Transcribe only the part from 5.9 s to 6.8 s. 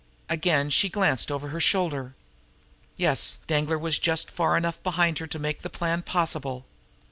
possible.